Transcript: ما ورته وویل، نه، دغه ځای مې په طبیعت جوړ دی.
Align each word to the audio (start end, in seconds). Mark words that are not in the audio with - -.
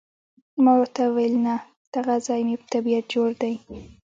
ما 0.63 0.71
ورته 0.79 1.01
وویل، 1.07 1.35
نه، 1.47 1.55
دغه 1.95 2.13
ځای 2.27 2.41
مې 2.47 2.55
په 2.61 2.67
طبیعت 2.73 3.05
جوړ 3.13 3.29
دی. 3.41 3.53